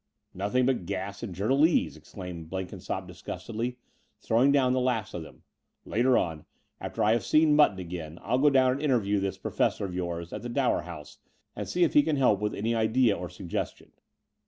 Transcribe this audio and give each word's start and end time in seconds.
"Nothing 0.33 0.65
but 0.65 0.87
gas 0.87 1.21
and 1.21 1.35
journalese," 1.35 1.95
exclaimed 1.95 2.49
Blenkinsopp 2.49 3.05
disgustedly, 3.05 3.77
throwing 4.19 4.51
down 4.51 4.73
the 4.73 4.79
last 4.79 5.13
of 5.13 5.21
them. 5.21 5.43
"Later 5.85 6.17
on, 6.17 6.43
after 6.79 7.03
I 7.03 7.11
have 7.13 7.23
seen 7.23 7.55
Mutton 7.55 7.77
again, 7.77 8.17
I'll 8.23 8.39
go 8.39 8.49
down 8.49 8.71
and 8.71 8.81
interview 8.81 9.19
this 9.19 9.37
professor 9.37 9.85
of 9.85 9.93
yours 9.93 10.33
at 10.33 10.41
the 10.41 10.49
Dower 10.49 10.81
House 10.81 11.19
and 11.55 11.69
see 11.69 11.83
if 11.83 11.93
he 11.93 12.01
can 12.01 12.15
help 12.15 12.39
with 12.39 12.55
any 12.55 12.73
idea 12.73 13.15
or 13.15 13.29
suggestion." 13.29 13.91